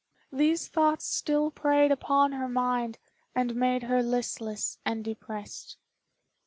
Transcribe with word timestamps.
These 0.31 0.67
thoughts 0.67 1.05
still 1.05 1.51
preyed 1.51 1.91
upon 1.91 2.31
her 2.31 2.49
mind, 2.49 2.97
and 3.35 3.53
made 3.53 3.83
her 3.83 4.01
listless 4.01 4.79
and 4.83 5.05
depressed. 5.05 5.77